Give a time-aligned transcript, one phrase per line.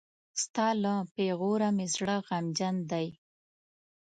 [0.43, 3.07] ستا له پېغوره مې زړه غمجن دی.